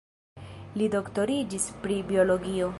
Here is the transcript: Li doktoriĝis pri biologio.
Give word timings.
Li 0.81 0.87
doktoriĝis 0.95 1.71
pri 1.85 2.03
biologio. 2.11 2.69